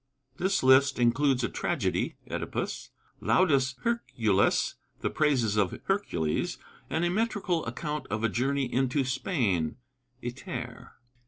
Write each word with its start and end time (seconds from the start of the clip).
This 0.37 0.63
list 0.63 0.97
includes 0.97 1.43
a 1.43 1.47
tragedy, 1.47 2.15
'Oedipus,' 2.27 2.89
'Laudes 3.19 3.75
Herculis' 3.83 4.73
(the 5.01 5.11
Praises 5.11 5.57
of 5.57 5.79
Hercules), 5.83 6.57
and 6.89 7.05
a 7.05 7.09
metrical 7.11 7.63
account 7.67 8.07
of 8.07 8.23
a 8.23 8.27
journey 8.29 8.63
into 8.65 9.03
Spain 9.03 9.75
(Iter). 10.23 10.93